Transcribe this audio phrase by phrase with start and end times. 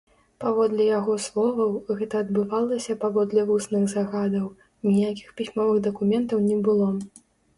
[0.43, 4.47] Паводле яго словаў, гэта адбывалася паводле вусных загадаў,
[4.93, 6.89] ніякіх пісьмовых дакументаў не было.